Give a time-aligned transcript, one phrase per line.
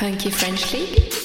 [0.00, 1.19] Funky French League.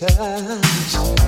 [0.00, 1.19] touch.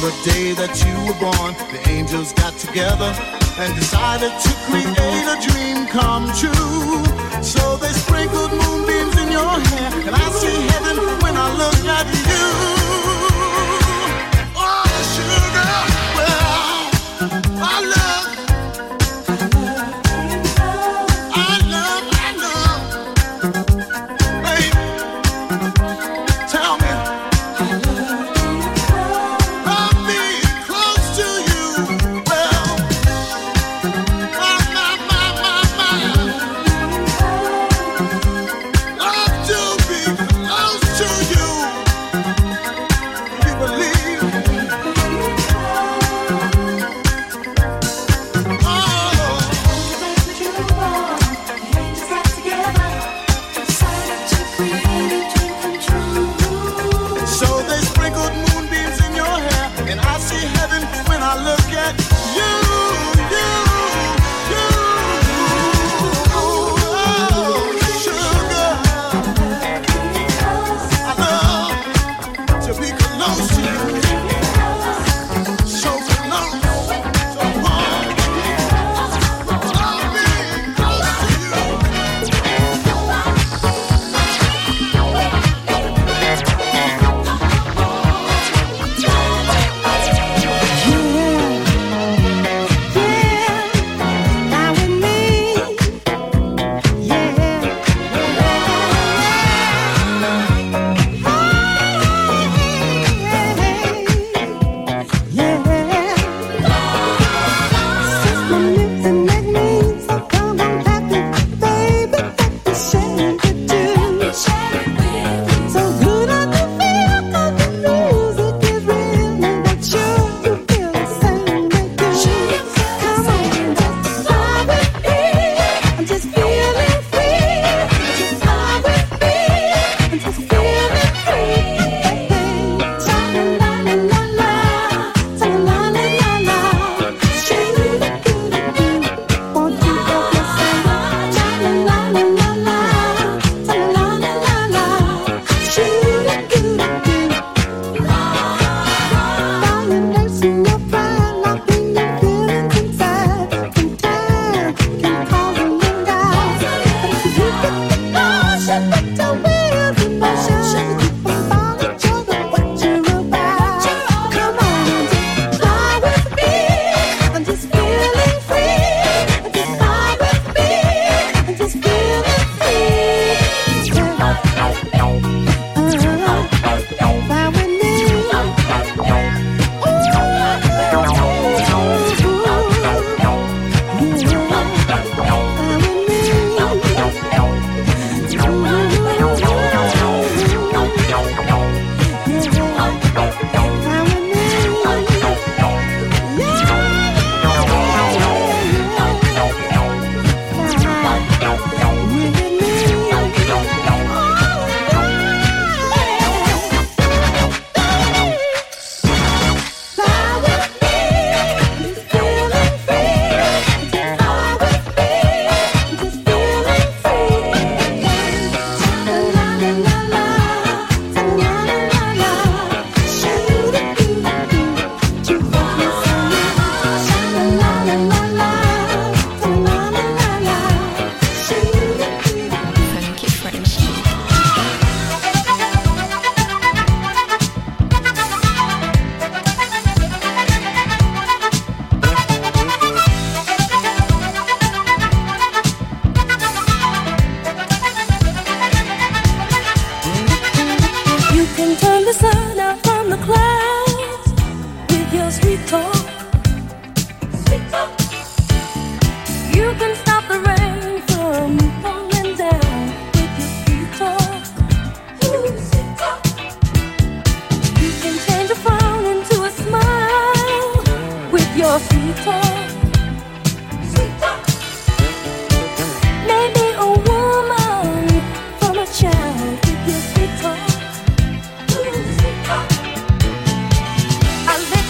[0.00, 3.12] the day that you were born, the angels got together
[3.60, 7.04] and decided to create a dream come true.
[7.42, 12.06] So they sprinkled moonbeams in your hair, and I see heaven when I look at
[12.16, 13.09] you.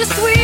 [0.01, 0.39] Let sweet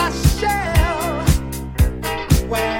[0.00, 1.26] my shell.
[2.48, 2.79] Well,